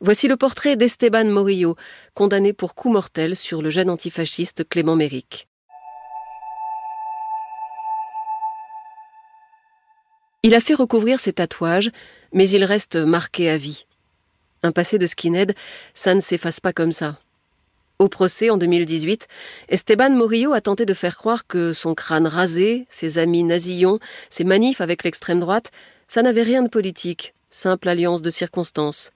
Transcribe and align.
Voici 0.00 0.28
le 0.28 0.36
portrait 0.36 0.76
d'Esteban 0.76 1.24
Morillo, 1.24 1.76
condamné 2.14 2.52
pour 2.52 2.74
coup 2.74 2.90
mortel 2.90 3.34
sur 3.34 3.62
le 3.62 3.70
jeune 3.70 3.88
antifasciste 3.88 4.68
Clément 4.68 4.96
Méric. 4.96 5.48
Il 10.42 10.54
a 10.54 10.60
fait 10.60 10.74
recouvrir 10.74 11.18
ses 11.18 11.32
tatouages, 11.32 11.90
mais 12.32 12.48
il 12.48 12.64
reste 12.64 12.96
marqué 12.96 13.48
à 13.48 13.56
vie. 13.56 13.86
Un 14.62 14.70
passé 14.70 14.98
de 14.98 15.06
skinhead, 15.06 15.54
ça 15.94 16.14
ne 16.14 16.20
s'efface 16.20 16.60
pas 16.60 16.72
comme 16.72 16.92
ça. 16.92 17.18
Au 17.98 18.08
procès 18.08 18.50
en 18.50 18.58
2018, 18.58 19.26
Esteban 19.70 20.10
Morillo 20.10 20.52
a 20.52 20.60
tenté 20.60 20.84
de 20.84 20.92
faire 20.92 21.16
croire 21.16 21.46
que 21.46 21.72
son 21.72 21.94
crâne 21.94 22.26
rasé, 22.26 22.86
ses 22.90 23.16
amis 23.16 23.42
nazillons, 23.42 23.98
ses 24.28 24.44
manifs 24.44 24.82
avec 24.82 25.02
l'extrême 25.02 25.40
droite, 25.40 25.70
ça 26.06 26.20
n'avait 26.20 26.42
rien 26.42 26.62
de 26.62 26.68
politique, 26.68 27.34
simple 27.48 27.88
alliance 27.88 28.20
de 28.20 28.30
circonstances. 28.30 29.12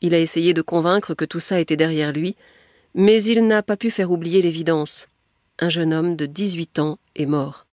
Il 0.00 0.14
a 0.14 0.18
essayé 0.18 0.54
de 0.54 0.62
convaincre 0.62 1.14
que 1.14 1.24
tout 1.24 1.40
ça 1.40 1.58
était 1.58 1.76
derrière 1.76 2.12
lui, 2.12 2.36
mais 2.94 3.22
il 3.22 3.46
n'a 3.46 3.62
pas 3.62 3.76
pu 3.76 3.90
faire 3.90 4.10
oublier 4.10 4.42
l'évidence. 4.42 5.08
Un 5.58 5.68
jeune 5.68 5.92
homme 5.92 6.14
de 6.14 6.26
18 6.26 6.78
ans 6.78 6.98
est 7.16 7.26
mort. 7.26 7.66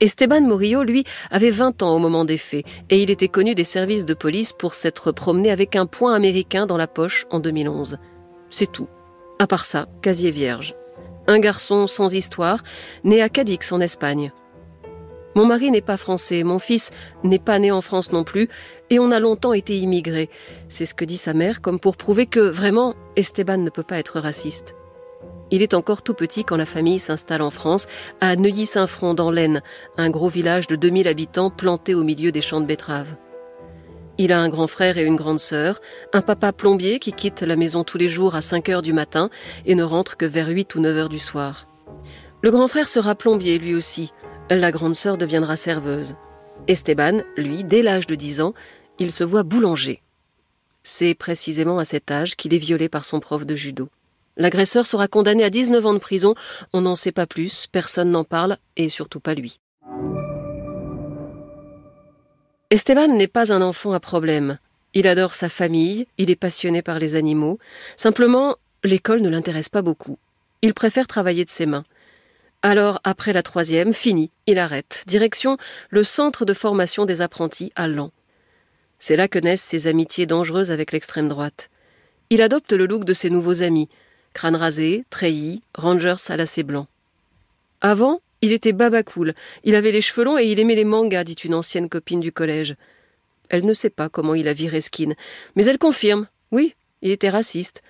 Esteban 0.00 0.40
Morillo, 0.40 0.82
lui, 0.82 1.04
avait 1.30 1.50
20 1.50 1.82
ans 1.82 1.94
au 1.94 1.98
moment 1.98 2.24
des 2.24 2.38
faits, 2.38 2.64
et 2.88 3.02
il 3.02 3.10
était 3.10 3.28
connu 3.28 3.54
des 3.54 3.64
services 3.64 4.06
de 4.06 4.14
police 4.14 4.52
pour 4.52 4.74
s'être 4.74 5.12
promené 5.12 5.50
avec 5.50 5.76
un 5.76 5.86
point 5.86 6.14
américain 6.14 6.66
dans 6.66 6.78
la 6.78 6.88
poche 6.88 7.26
en 7.30 7.38
2011. 7.38 7.98
C'est 8.48 8.72
tout. 8.72 8.88
À 9.38 9.46
part 9.46 9.66
ça, 9.66 9.86
casier 10.02 10.30
vierge. 10.30 10.74
Un 11.26 11.38
garçon 11.38 11.86
sans 11.86 12.14
histoire, 12.14 12.62
né 13.04 13.22
à 13.22 13.28
Cadix 13.28 13.70
en 13.72 13.80
Espagne. 13.80 14.32
Mon 15.36 15.46
mari 15.46 15.70
n'est 15.70 15.80
pas 15.80 15.96
français, 15.96 16.42
mon 16.42 16.58
fils 16.58 16.90
n'est 17.22 17.38
pas 17.38 17.58
né 17.58 17.70
en 17.70 17.80
France 17.80 18.12
non 18.12 18.24
plus, 18.24 18.48
et 18.90 18.98
on 18.98 19.12
a 19.12 19.20
longtemps 19.20 19.52
été 19.52 19.78
immigrés. 19.78 20.28
C'est 20.68 20.86
ce 20.86 20.94
que 20.94 21.04
dit 21.04 21.16
sa 21.16 21.34
mère, 21.34 21.60
comme 21.60 21.78
pour 21.78 21.96
prouver 21.96 22.26
que, 22.26 22.40
vraiment, 22.40 22.94
Esteban 23.16 23.58
ne 23.58 23.70
peut 23.70 23.84
pas 23.84 23.98
être 23.98 24.18
raciste. 24.18 24.74
Il 25.52 25.62
est 25.62 25.74
encore 25.74 26.02
tout 26.02 26.14
petit 26.14 26.44
quand 26.44 26.56
la 26.56 26.66
famille 26.66 26.98
s'installe 26.98 27.42
en 27.42 27.50
France, 27.50 27.86
à 28.20 28.36
Neuilly-Saint-Front 28.36 29.14
dans 29.14 29.30
l'Aisne, 29.30 29.62
un 29.96 30.10
gros 30.10 30.28
village 30.28 30.66
de 30.66 30.76
2000 30.76 31.08
habitants 31.08 31.50
planté 31.50 31.94
au 31.94 32.04
milieu 32.04 32.32
des 32.32 32.40
champs 32.40 32.60
de 32.60 32.66
betteraves. 32.66 33.16
Il 34.18 34.32
a 34.32 34.40
un 34.40 34.48
grand 34.48 34.66
frère 34.66 34.98
et 34.98 35.02
une 35.02 35.16
grande 35.16 35.40
sœur, 35.40 35.80
un 36.12 36.20
papa 36.20 36.52
plombier 36.52 36.98
qui 36.98 37.12
quitte 37.12 37.42
la 37.42 37.56
maison 37.56 37.84
tous 37.84 37.98
les 37.98 38.08
jours 38.08 38.34
à 38.34 38.42
5 38.42 38.68
heures 38.68 38.82
du 38.82 38.92
matin 38.92 39.30
et 39.64 39.74
ne 39.74 39.82
rentre 39.82 40.16
que 40.16 40.26
vers 40.26 40.48
8 40.48 40.74
ou 40.74 40.80
9 40.80 40.96
heures 40.96 41.08
du 41.08 41.18
soir. 41.18 41.66
Le 42.42 42.50
grand 42.50 42.68
frère 42.68 42.88
sera 42.88 43.14
plombier 43.14 43.58
lui 43.58 43.74
aussi. 43.74 44.12
La 44.50 44.72
grande 44.72 44.96
sœur 44.96 45.16
deviendra 45.16 45.54
serveuse. 45.54 46.16
Esteban, 46.66 47.22
lui, 47.36 47.62
dès 47.62 47.82
l'âge 47.82 48.08
de 48.08 48.16
10 48.16 48.40
ans, 48.40 48.52
il 48.98 49.12
se 49.12 49.22
voit 49.22 49.44
boulanger. 49.44 50.02
C'est 50.82 51.14
précisément 51.14 51.78
à 51.78 51.84
cet 51.84 52.10
âge 52.10 52.34
qu'il 52.34 52.52
est 52.52 52.58
violé 52.58 52.88
par 52.88 53.04
son 53.04 53.20
prof 53.20 53.46
de 53.46 53.54
judo. 53.54 53.88
L'agresseur 54.36 54.88
sera 54.88 55.06
condamné 55.06 55.44
à 55.44 55.50
19 55.50 55.86
ans 55.86 55.94
de 55.94 56.00
prison, 56.00 56.34
on 56.72 56.80
n'en 56.80 56.96
sait 56.96 57.12
pas 57.12 57.26
plus, 57.26 57.68
personne 57.70 58.10
n'en 58.10 58.24
parle, 58.24 58.56
et 58.76 58.88
surtout 58.88 59.20
pas 59.20 59.34
lui. 59.34 59.60
Esteban 62.70 63.06
n'est 63.06 63.28
pas 63.28 63.52
un 63.52 63.62
enfant 63.62 63.92
à 63.92 64.00
problème. 64.00 64.58
Il 64.94 65.06
adore 65.06 65.34
sa 65.34 65.48
famille, 65.48 66.08
il 66.18 66.28
est 66.28 66.36
passionné 66.36 66.82
par 66.82 66.98
les 66.98 67.14
animaux. 67.14 67.60
Simplement, 67.96 68.56
l'école 68.82 69.20
ne 69.20 69.28
l'intéresse 69.28 69.68
pas 69.68 69.82
beaucoup. 69.82 70.18
Il 70.62 70.74
préfère 70.74 71.06
travailler 71.06 71.44
de 71.44 71.50
ses 71.50 71.66
mains. 71.66 71.84
Alors, 72.62 73.00
après 73.04 73.32
la 73.32 73.42
troisième, 73.42 73.94
fini, 73.94 74.30
il 74.46 74.58
arrête. 74.58 75.04
Direction 75.06 75.56
le 75.88 76.04
centre 76.04 76.44
de 76.44 76.52
formation 76.52 77.06
des 77.06 77.22
apprentis 77.22 77.72
à 77.74 77.88
Lan. 77.88 78.10
C'est 78.98 79.16
là 79.16 79.28
que 79.28 79.38
naissent 79.38 79.62
ses 79.62 79.86
amitiés 79.86 80.26
dangereuses 80.26 80.70
avec 80.70 80.92
l'extrême 80.92 81.28
droite. 81.28 81.70
Il 82.28 82.42
adopte 82.42 82.72
le 82.74 82.86
look 82.86 83.04
de 83.04 83.14
ses 83.14 83.30
nouveaux 83.30 83.62
amis, 83.62 83.88
crâne 84.34 84.56
rasé, 84.56 85.04
treillis, 85.08 85.62
rangers 85.74 86.28
à 86.28 86.36
lacets 86.36 86.62
blancs. 86.62 86.86
Avant, 87.80 88.20
il 88.42 88.52
était 88.52 88.72
baba 88.72 89.02
cool, 89.02 89.34
il 89.64 89.74
avait 89.74 89.90
les 89.90 90.02
cheveux 90.02 90.24
longs 90.24 90.38
et 90.38 90.44
il 90.44 90.60
aimait 90.60 90.74
les 90.74 90.84
mangas, 90.84 91.24
dit 91.24 91.32
une 91.32 91.54
ancienne 91.54 91.88
copine 91.88 92.20
du 92.20 92.30
collège. 92.30 92.76
Elle 93.48 93.64
ne 93.64 93.72
sait 93.72 93.90
pas 93.90 94.10
comment 94.10 94.34
il 94.34 94.48
a 94.48 94.52
viré 94.52 94.82
Skin, 94.82 95.14
mais 95.56 95.64
elle 95.64 95.78
confirme, 95.78 96.28
oui, 96.52 96.74
il 97.00 97.10
était 97.10 97.30
raciste. 97.30 97.82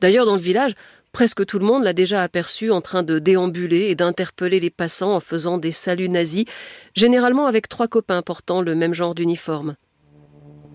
D'ailleurs, 0.00 0.26
dans 0.26 0.34
le 0.34 0.40
village, 0.40 0.74
presque 1.14 1.46
tout 1.46 1.60
le 1.60 1.64
monde 1.64 1.84
l'a 1.84 1.92
déjà 1.92 2.22
aperçu 2.22 2.72
en 2.72 2.80
train 2.80 3.04
de 3.04 3.20
déambuler 3.20 3.82
et 3.82 3.94
d'interpeller 3.94 4.58
les 4.58 4.68
passants 4.68 5.14
en 5.14 5.20
faisant 5.20 5.58
des 5.58 5.70
saluts 5.70 6.08
nazis, 6.08 6.44
généralement 6.92 7.46
avec 7.46 7.68
trois 7.68 7.86
copains 7.86 8.20
portant 8.20 8.60
le 8.60 8.74
même 8.74 8.92
genre 8.92 9.14
d'uniforme. 9.14 9.76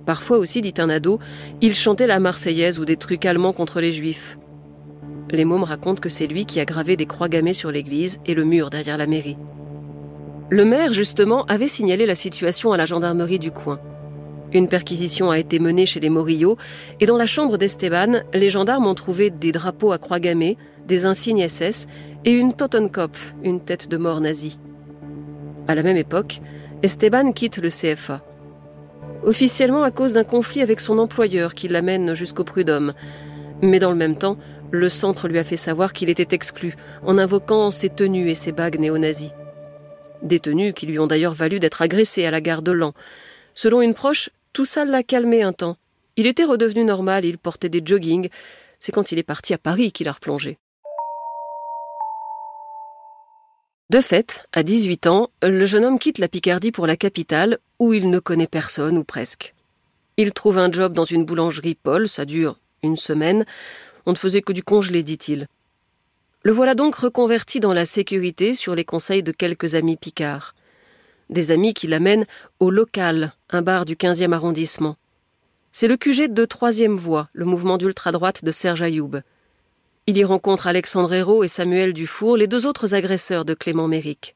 Parfois 0.05 0.37
aussi, 0.37 0.61
dit 0.61 0.73
un 0.77 0.89
ado, 0.89 1.19
il 1.61 1.75
chantait 1.75 2.07
la 2.07 2.21
Marseillaise 2.21 2.79
ou 2.79 2.85
des 2.85 2.95
trucs 2.95 3.25
allemands 3.25 3.51
contre 3.51 3.81
les 3.81 3.91
juifs. 3.91 4.39
Les 5.29 5.43
mômes 5.43 5.65
racontent 5.65 6.01
que 6.01 6.09
c'est 6.09 6.25
lui 6.25 6.45
qui 6.45 6.61
a 6.61 6.65
gravé 6.65 6.95
des 6.95 7.05
croix 7.05 7.27
gammées 7.27 7.53
sur 7.53 7.69
l'église 7.69 8.19
et 8.25 8.33
le 8.33 8.45
mur 8.45 8.69
derrière 8.69 8.97
la 8.97 9.07
mairie. 9.07 9.37
Le 10.49 10.63
maire, 10.63 10.93
justement, 10.93 11.43
avait 11.45 11.67
signalé 11.67 12.05
la 12.05 12.15
situation 12.15 12.71
à 12.71 12.77
la 12.77 12.85
gendarmerie 12.85 13.39
du 13.39 13.51
coin. 13.51 13.81
Une 14.51 14.67
perquisition 14.67 15.29
a 15.29 15.37
été 15.37 15.59
menée 15.59 15.85
chez 15.85 15.99
les 15.99 16.09
Morillo 16.09 16.57
et 16.99 17.05
dans 17.05 17.17
la 17.17 17.27
chambre 17.27 17.57
d'Esteban, 17.57 18.21
les 18.33 18.49
gendarmes 18.49 18.87
ont 18.87 18.95
trouvé 18.95 19.29
des 19.29 19.51
drapeaux 19.51 19.91
à 19.91 19.99
croix 19.99 20.19
gammées, 20.19 20.57
des 20.87 21.05
insignes 21.05 21.47
SS 21.47 21.87
et 22.25 22.31
une 22.31 22.53
Totenkopf, 22.53 23.35
une 23.43 23.61
tête 23.61 23.87
de 23.89 23.97
mort 23.97 24.21
nazie. 24.21 24.59
À 25.67 25.75
la 25.75 25.83
même 25.83 25.97
époque, 25.97 26.41
Esteban 26.81 27.31
quitte 27.31 27.59
le 27.59 27.69
CFA. 27.69 28.23
Officiellement 29.23 29.83
à 29.83 29.91
cause 29.91 30.13
d'un 30.13 30.23
conflit 30.23 30.61
avec 30.61 30.79
son 30.79 30.97
employeur 30.97 31.53
qui 31.53 31.67
l'amène 31.67 32.15
jusqu'au 32.15 32.43
prud'homme. 32.43 32.93
Mais 33.61 33.77
dans 33.77 33.91
le 33.91 33.97
même 33.97 34.17
temps, 34.17 34.37
le 34.71 34.89
centre 34.89 35.27
lui 35.27 35.37
a 35.37 35.43
fait 35.43 35.57
savoir 35.57 35.93
qu'il 35.93 36.09
était 36.09 36.33
exclu, 36.35 36.75
en 37.05 37.17
invoquant 37.17 37.69
ses 37.69 37.89
tenues 37.89 38.29
et 38.29 38.35
ses 38.35 38.51
bagues 38.51 38.79
néo-nazis. 38.79 39.31
Des 40.23 40.39
tenues 40.39 40.73
qui 40.73 40.85
lui 40.85 40.99
ont 40.99 41.07
d'ailleurs 41.07 41.33
valu 41.33 41.59
d'être 41.59 41.81
agressé 41.81 42.25
à 42.25 42.31
la 42.31 42.41
gare 42.41 42.61
de 42.61 42.71
Lan. 42.71 42.93
Selon 43.53 43.81
une 43.81 43.93
proche, 43.93 44.29
tout 44.53 44.65
ça 44.65 44.85
l'a 44.85 45.03
calmé 45.03 45.41
un 45.41 45.53
temps. 45.53 45.77
Il 46.17 46.27
était 46.27 46.43
redevenu 46.43 46.83
normal, 46.83 47.25
il 47.25 47.37
portait 47.37 47.69
des 47.69 47.81
joggings. 47.83 48.29
C'est 48.79 48.91
quand 48.91 49.11
il 49.11 49.19
est 49.19 49.23
parti 49.23 49.53
à 49.53 49.57
Paris 49.57 49.91
qu'il 49.91 50.07
a 50.07 50.11
replongé. 50.11 50.57
De 53.89 54.01
fait, 54.01 54.45
à 54.53 54.61
18 54.61 55.07
ans, 55.07 55.29
le 55.41 55.65
jeune 55.65 55.83
homme 55.83 55.97
quitte 55.97 56.19
la 56.19 56.27
Picardie 56.27 56.71
pour 56.71 56.85
la 56.85 56.95
capitale, 56.95 57.57
où 57.79 57.93
il 57.93 58.09
ne 58.09 58.19
connaît 58.19 58.47
personne 58.47 58.97
ou 58.97 59.03
presque. 59.03 59.55
Il 60.17 60.31
trouve 60.31 60.59
un 60.59 60.71
job 60.71 60.93
dans 60.93 61.05
une 61.05 61.25
boulangerie 61.25 61.75
Paul, 61.75 62.07
ça 62.07 62.25
dure 62.25 62.59
une 62.83 62.97
semaine. 62.97 63.45
On 64.05 64.11
ne 64.11 64.17
faisait 64.17 64.41
que 64.41 64.53
du 64.53 64.63
congelé, 64.63 65.03
dit-il. 65.03 65.47
Le 66.43 66.51
voilà 66.51 66.75
donc 66.75 66.95
reconverti 66.95 67.59
dans 67.59 67.73
la 67.73 67.85
sécurité 67.85 68.53
sur 68.53 68.75
les 68.75 68.85
conseils 68.85 69.23
de 69.23 69.31
quelques 69.31 69.75
amis 69.75 69.97
picards. 69.97 70.53
Des 71.29 71.51
amis 71.51 71.75
qui 71.75 71.85
l'amènent 71.85 72.25
au 72.59 72.71
local, 72.71 73.33
un 73.51 73.61
bar 73.61 73.85
du 73.85 73.95
15e 73.95 74.33
arrondissement. 74.33 74.97
C'est 75.71 75.87
le 75.87 75.95
QG 75.95 76.33
de 76.33 76.45
Troisième 76.45 76.97
Voie, 76.97 77.29
le 77.33 77.45
mouvement 77.45 77.77
d'ultra-droite 77.77 78.43
de 78.43 78.51
Serge 78.51 78.81
Ayoub. 78.81 79.21
Il 80.07 80.17
y 80.17 80.23
rencontre 80.23 80.65
Alexandre 80.65 81.13
Hérault 81.13 81.43
et 81.43 81.47
Samuel 81.47 81.93
Dufour, 81.93 82.35
les 82.35 82.47
deux 82.47 82.65
autres 82.65 82.95
agresseurs 82.95 83.45
de 83.45 83.53
Clément 83.53 83.87
Méric. 83.87 84.35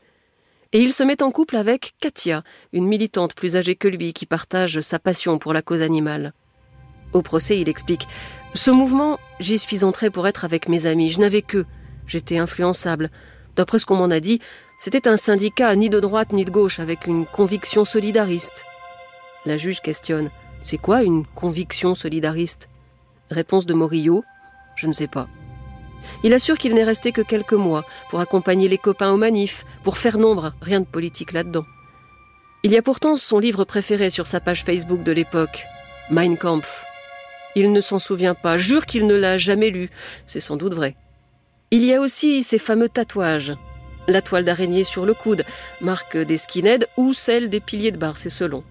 Et 0.71 0.79
il 0.79 0.93
se 0.93 1.01
met 1.01 1.23
en 1.23 1.31
couple 1.31 1.55
avec 1.55 1.95
Katia, 1.99 2.43
une 2.73 2.87
militante 2.87 3.33
plus 3.33 3.55
âgée 3.55 3.75
que 3.75 3.87
lui 3.87 4.13
qui 4.13 4.27
partage 4.27 4.81
sa 4.81 4.99
passion 4.99 5.39
pour 5.39 5.53
la 5.53 5.63
cause 5.63 5.81
animale. 5.81 6.33
Au 7.11 7.23
procès, 7.23 7.59
il 7.59 7.69
explique 7.69 8.07
Ce 8.53 8.69
mouvement, 8.69 9.19
j'y 9.39 9.57
suis 9.57 9.83
entré 9.83 10.11
pour 10.11 10.27
être 10.27 10.45
avec 10.45 10.69
mes 10.69 10.85
amis. 10.85 11.09
Je 11.09 11.19
n'avais 11.19 11.41
que. 11.41 11.65
J'étais 12.05 12.37
influençable. 12.37 13.09
D'après 13.55 13.79
ce 13.79 13.85
qu'on 13.85 13.95
m'en 13.95 14.05
a 14.05 14.19
dit, 14.19 14.39
c'était 14.79 15.07
un 15.07 15.17
syndicat 15.17 15.75
ni 15.75 15.89
de 15.89 15.99
droite 15.99 16.33
ni 16.33 16.45
de 16.45 16.51
gauche, 16.51 16.79
avec 16.79 17.07
une 17.07 17.25
conviction 17.25 17.85
solidariste. 17.85 18.65
La 19.45 19.57
juge 19.57 19.81
questionne 19.81 20.31
C'est 20.63 20.77
quoi 20.77 21.03
une 21.03 21.25
conviction 21.25 21.95
solidariste? 21.95 22.69
Réponse 23.29 23.65
de 23.65 23.73
Morillo 23.73 24.23
Je 24.75 24.87
ne 24.87 24.93
sais 24.93 25.07
pas. 25.07 25.27
Il 26.23 26.33
assure 26.33 26.57
qu'il 26.57 26.73
n'est 26.73 26.83
resté 26.83 27.11
que 27.11 27.21
quelques 27.21 27.53
mois 27.53 27.85
pour 28.09 28.19
accompagner 28.19 28.67
les 28.67 28.77
copains 28.77 29.11
aux 29.11 29.17
manifs, 29.17 29.65
pour 29.83 29.97
faire 29.97 30.17
nombre, 30.17 30.53
rien 30.61 30.79
de 30.79 30.85
politique 30.85 31.31
là-dedans. 31.31 31.65
Il 32.63 32.71
y 32.71 32.77
a 32.77 32.81
pourtant 32.81 33.17
son 33.17 33.39
livre 33.39 33.65
préféré 33.65 34.09
sur 34.09 34.25
sa 34.25 34.39
page 34.39 34.63
Facebook 34.63 35.03
de 35.03 35.11
l'époque, 35.11 35.65
Mein 36.09 36.37
Kampf. 36.37 36.85
Il 37.55 37.71
ne 37.71 37.81
s'en 37.81 37.99
souvient 37.99 38.35
pas, 38.35 38.57
jure 38.57 38.85
qu'il 38.85 39.05
ne 39.05 39.15
l'a 39.15 39.37
jamais 39.37 39.69
lu. 39.69 39.89
C'est 40.25 40.39
sans 40.39 40.57
doute 40.57 40.73
vrai. 40.73 40.95
Il 41.73 41.83
y 41.83 41.91
a 41.91 41.99
aussi 41.99 42.43
ces 42.43 42.59
fameux 42.59 42.87
tatouages. 42.87 43.57
La 44.07 44.21
toile 44.21 44.45
d'araignée 44.45 44.83
sur 44.83 45.07
le 45.07 45.15
coude, 45.15 45.43
marque 45.81 46.15
des 46.15 46.37
skinheads 46.37 46.85
ou 46.97 47.13
celle 47.13 47.49
des 47.49 47.59
piliers 47.59 47.89
de 47.89 47.97
bar, 47.97 48.15
c'est 48.15 48.29
selon. 48.29 48.63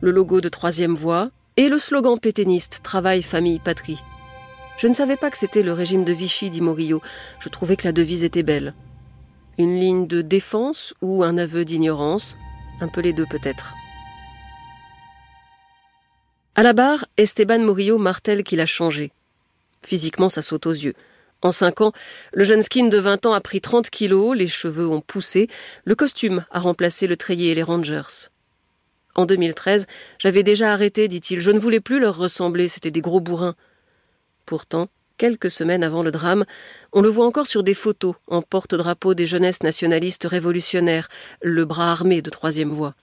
Le 0.00 0.10
logo 0.10 0.40
de 0.40 0.48
troisième 0.48 0.94
voie 0.94 1.30
et 1.58 1.68
le 1.68 1.76
slogan 1.76 2.18
péténiste 2.18 2.80
Travail, 2.82 3.20
famille, 3.20 3.58
patrie. 3.58 4.02
Je 4.78 4.88
ne 4.88 4.94
savais 4.94 5.18
pas 5.18 5.30
que 5.30 5.36
c'était 5.36 5.62
le 5.62 5.74
régime 5.74 6.02
de 6.02 6.14
Vichy, 6.14 6.48
dit 6.48 6.62
Morillo. 6.62 7.02
Je 7.40 7.50
trouvais 7.50 7.76
que 7.76 7.86
la 7.86 7.92
devise 7.92 8.24
était 8.24 8.42
belle. 8.42 8.72
Une 9.58 9.78
ligne 9.78 10.06
de 10.06 10.22
défense 10.22 10.94
ou 11.02 11.24
un 11.24 11.36
aveu 11.36 11.66
d'ignorance? 11.66 12.38
Un 12.80 12.88
peu 12.88 13.02
les 13.02 13.12
deux 13.12 13.26
peut-être. 13.26 13.74
À 16.54 16.62
la 16.62 16.72
barre, 16.72 17.04
Esteban 17.18 17.58
Morillo 17.58 17.98
martèle 17.98 18.44
qu'il 18.44 18.62
a 18.62 18.66
changé. 18.66 19.12
Physiquement, 19.82 20.30
ça 20.30 20.40
saute 20.40 20.64
aux 20.64 20.72
yeux. 20.72 20.94
En 21.42 21.52
cinq 21.52 21.80
ans, 21.80 21.92
le 22.32 22.44
jeune 22.44 22.62
skin 22.62 22.88
de 22.88 22.98
20 22.98 23.26
ans 23.26 23.32
a 23.32 23.40
pris 23.40 23.60
30 23.60 23.90
kilos, 23.90 24.36
les 24.36 24.46
cheveux 24.48 24.88
ont 24.88 25.00
poussé, 25.00 25.48
le 25.84 25.94
costume 25.94 26.44
a 26.50 26.60
remplacé 26.60 27.06
le 27.06 27.16
treillis 27.16 27.48
et 27.48 27.54
les 27.54 27.62
Rangers. 27.62 28.30
En 29.14 29.26
2013, 29.26 29.86
j'avais 30.18 30.42
déjà 30.42 30.72
arrêté, 30.72 31.08
dit-il. 31.08 31.40
Je 31.40 31.50
ne 31.50 31.58
voulais 31.58 31.80
plus 31.80 32.00
leur 32.00 32.16
ressembler, 32.16 32.68
c'étaient 32.68 32.90
des 32.90 33.00
gros 33.00 33.20
bourrins. 33.20 33.54
Pourtant, 34.44 34.88
quelques 35.16 35.50
semaines 35.50 35.82
avant 35.82 36.02
le 36.02 36.10
drame, 36.10 36.44
on 36.92 37.00
le 37.00 37.08
voit 37.08 37.26
encore 37.26 37.46
sur 37.46 37.62
des 37.62 37.74
photos 37.74 38.14
en 38.26 38.42
porte-drapeau 38.42 39.14
des 39.14 39.26
jeunesses 39.26 39.62
nationalistes 39.62 40.26
révolutionnaires, 40.26 41.08
le 41.42 41.64
bras 41.64 41.90
armé 41.90 42.22
de 42.22 42.30
troisième 42.30 42.70
voie. 42.70 42.94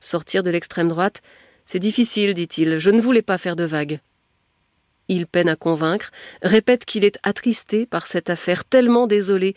Sortir 0.00 0.42
de 0.42 0.50
l'extrême 0.50 0.88
droite, 0.88 1.22
c'est 1.64 1.78
difficile, 1.78 2.34
dit-il, 2.34 2.78
je 2.78 2.90
ne 2.90 3.00
voulais 3.00 3.22
pas 3.22 3.38
faire 3.38 3.56
de 3.56 3.64
vagues. 3.64 4.00
Il 5.08 5.26
peine 5.26 5.48
à 5.48 5.56
convaincre, 5.56 6.10
répète 6.42 6.84
qu'il 6.84 7.04
est 7.04 7.18
attristé 7.22 7.86
par 7.86 8.06
cette 8.06 8.30
affaire, 8.30 8.64
tellement 8.64 9.06
désolé. 9.06 9.54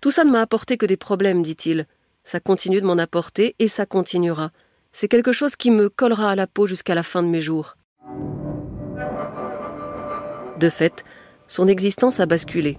Tout 0.00 0.10
ça 0.10 0.24
ne 0.24 0.30
m'a 0.30 0.40
apporté 0.40 0.76
que 0.76 0.86
des 0.86 0.96
problèmes, 0.96 1.42
dit-il. 1.42 1.86
Ça 2.24 2.40
continue 2.40 2.80
de 2.80 2.86
m'en 2.86 2.98
apporter 2.98 3.54
et 3.58 3.68
ça 3.68 3.86
continuera. 3.86 4.50
C'est 4.92 5.08
quelque 5.08 5.32
chose 5.32 5.56
qui 5.56 5.70
me 5.70 5.88
collera 5.88 6.30
à 6.30 6.34
la 6.34 6.46
peau 6.46 6.66
jusqu'à 6.66 6.94
la 6.94 7.02
fin 7.02 7.22
de 7.22 7.28
mes 7.28 7.40
jours. 7.40 7.76
De 10.58 10.68
fait, 10.68 11.04
son 11.46 11.68
existence 11.68 12.20
a 12.20 12.26
basculé. 12.26 12.78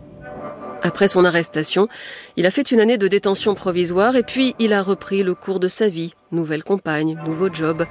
Après 0.82 1.08
son 1.08 1.26
arrestation, 1.26 1.90
il 2.38 2.46
a 2.46 2.52
fait 2.52 2.72
une 2.72 2.80
année 2.80 2.98
de 2.98 3.08
détention 3.08 3.54
provisoire 3.54 4.16
et 4.16 4.24
puis 4.24 4.56
il 4.60 4.74
a 4.74 4.82
repris 4.82 5.24
le 5.24 5.36
cours 5.36 5.60
de 5.60 5.68
sa 5.68 5.90
vie, 5.90 6.14
nouvelle 6.32 6.64
compagne, 6.64 7.20
nouveau 7.26 7.52
job. 7.52 7.86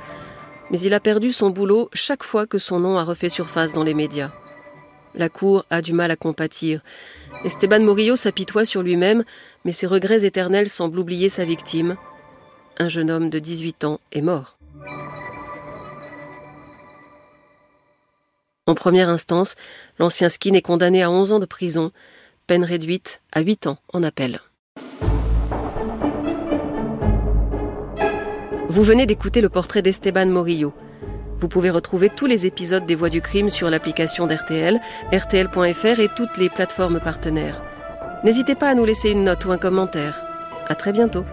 Mais 0.70 0.80
il 0.80 0.92
a 0.94 1.00
perdu 1.00 1.32
son 1.32 1.50
boulot 1.50 1.88
chaque 1.92 2.24
fois 2.24 2.46
que 2.46 2.58
son 2.58 2.80
nom 2.80 2.98
a 2.98 3.04
refait 3.04 3.28
surface 3.28 3.72
dans 3.72 3.84
les 3.84 3.94
médias. 3.94 4.32
La 5.14 5.28
cour 5.28 5.64
a 5.70 5.80
du 5.80 5.92
mal 5.92 6.10
à 6.10 6.16
compatir. 6.16 6.82
Esteban 7.44 7.80
Morillo 7.80 8.16
s'apitoie 8.16 8.64
sur 8.64 8.82
lui-même, 8.82 9.24
mais 9.64 9.72
ses 9.72 9.86
regrets 9.86 10.24
éternels 10.24 10.68
semblent 10.68 10.98
oublier 10.98 11.28
sa 11.28 11.44
victime. 11.44 11.96
Un 12.78 12.88
jeune 12.88 13.10
homme 13.10 13.30
de 13.30 13.38
18 13.38 13.84
ans 13.84 14.00
est 14.12 14.20
mort. 14.20 14.58
En 18.66 18.74
première 18.74 19.08
instance, 19.08 19.56
l'ancien 19.98 20.28
skin 20.28 20.52
est 20.52 20.62
condamné 20.62 21.02
à 21.02 21.10
11 21.10 21.32
ans 21.32 21.38
de 21.38 21.46
prison, 21.46 21.90
peine 22.46 22.64
réduite 22.64 23.22
à 23.32 23.40
8 23.40 23.66
ans 23.66 23.78
en 23.94 24.02
appel. 24.02 24.40
Vous 28.70 28.82
venez 28.82 29.06
d'écouter 29.06 29.40
le 29.40 29.48
portrait 29.48 29.80
d'Esteban 29.80 30.26
Morillo. 30.26 30.74
Vous 31.38 31.48
pouvez 31.48 31.70
retrouver 31.70 32.10
tous 32.10 32.26
les 32.26 32.46
épisodes 32.46 32.84
des 32.84 32.94
Voix 32.94 33.08
du 33.08 33.22
crime 33.22 33.48
sur 33.48 33.70
l'application 33.70 34.26
d'RTL, 34.26 34.78
rtl.fr 35.10 36.00
et 36.00 36.08
toutes 36.14 36.36
les 36.36 36.50
plateformes 36.50 37.00
partenaires. 37.00 37.62
N'hésitez 38.24 38.54
pas 38.54 38.68
à 38.68 38.74
nous 38.74 38.84
laisser 38.84 39.10
une 39.10 39.24
note 39.24 39.46
ou 39.46 39.52
un 39.52 39.58
commentaire. 39.58 40.22
À 40.68 40.74
très 40.74 40.92
bientôt. 40.92 41.24